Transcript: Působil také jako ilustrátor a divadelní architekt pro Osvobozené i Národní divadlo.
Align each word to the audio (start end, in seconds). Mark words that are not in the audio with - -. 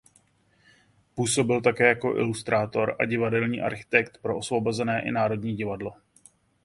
Působil 1.15 1.61
také 1.61 1.87
jako 1.87 2.15
ilustrátor 2.15 2.95
a 2.99 3.05
divadelní 3.05 3.61
architekt 3.61 4.17
pro 4.21 4.37
Osvobozené 4.37 5.01
i 5.07 5.11
Národní 5.11 5.55
divadlo. 5.55 5.93